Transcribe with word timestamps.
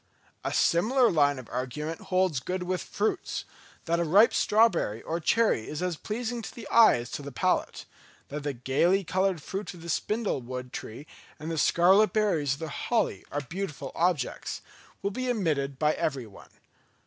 A 0.43 0.51
similar 0.51 1.11
line 1.11 1.37
of 1.37 1.47
argument 1.51 2.01
holds 2.01 2.39
good 2.39 2.63
with 2.63 2.81
fruits; 2.81 3.45
that 3.85 3.99
a 3.99 4.03
ripe 4.03 4.33
strawberry 4.33 5.03
or 5.03 5.19
cherry 5.19 5.69
is 5.69 5.83
as 5.83 5.95
pleasing 5.95 6.41
to 6.41 6.55
the 6.55 6.67
eye 6.69 6.95
as 6.95 7.11
to 7.11 7.21
the 7.21 7.31
palate—that 7.31 8.41
the 8.41 8.51
gaily 8.53 9.03
coloured 9.03 9.43
fruit 9.43 9.71
of 9.75 9.83
the 9.83 9.89
spindle 9.89 10.41
wood 10.41 10.73
tree 10.73 11.05
and 11.37 11.51
the 11.51 11.57
scarlet 11.59 12.13
berries 12.13 12.53
of 12.53 12.59
the 12.61 12.69
holly 12.69 13.23
are 13.31 13.41
beautiful 13.41 13.91
objects—will 13.93 15.11
be 15.11 15.29
admitted 15.29 15.77
by 15.77 15.93
everyone. 15.93 16.49